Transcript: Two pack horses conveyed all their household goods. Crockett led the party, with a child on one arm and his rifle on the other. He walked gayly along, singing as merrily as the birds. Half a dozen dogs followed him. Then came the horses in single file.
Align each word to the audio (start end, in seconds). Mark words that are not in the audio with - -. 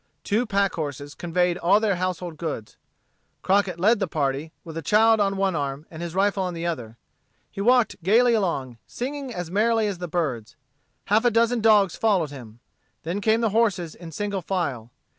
Two 0.23 0.47
pack 0.47 0.73
horses 0.73 1.13
conveyed 1.13 1.59
all 1.59 1.79
their 1.79 1.97
household 1.97 2.37
goods. 2.37 2.75
Crockett 3.43 3.79
led 3.79 3.99
the 3.99 4.07
party, 4.07 4.51
with 4.63 4.75
a 4.75 4.81
child 4.81 5.19
on 5.19 5.37
one 5.37 5.55
arm 5.55 5.85
and 5.91 6.01
his 6.01 6.15
rifle 6.15 6.41
on 6.41 6.55
the 6.55 6.65
other. 6.65 6.97
He 7.51 7.61
walked 7.61 8.01
gayly 8.01 8.33
along, 8.33 8.79
singing 8.87 9.31
as 9.31 9.51
merrily 9.51 9.85
as 9.85 9.99
the 9.99 10.07
birds. 10.07 10.55
Half 11.05 11.23
a 11.23 11.29
dozen 11.29 11.61
dogs 11.61 11.95
followed 11.95 12.31
him. 12.31 12.61
Then 13.03 13.21
came 13.21 13.41
the 13.41 13.49
horses 13.51 13.93
in 13.93 14.11
single 14.11 14.41
file. 14.41 14.89